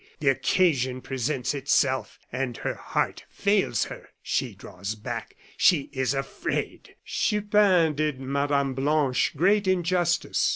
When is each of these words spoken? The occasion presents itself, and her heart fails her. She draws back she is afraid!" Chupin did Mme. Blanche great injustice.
The 0.19 0.29
occasion 0.29 1.01
presents 1.01 1.53
itself, 1.53 2.17
and 2.31 2.57
her 2.57 2.73
heart 2.73 3.25
fails 3.29 3.83
her. 3.83 4.09
She 4.23 4.55
draws 4.55 4.95
back 4.95 5.35
she 5.57 5.91
is 5.93 6.15
afraid!" 6.15 6.95
Chupin 7.05 7.93
did 7.93 8.19
Mme. 8.19 8.73
Blanche 8.73 9.31
great 9.37 9.67
injustice. 9.67 10.49